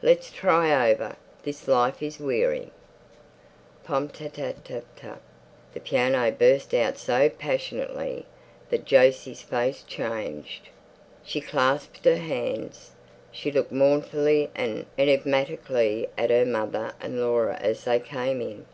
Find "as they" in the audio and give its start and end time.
17.60-18.00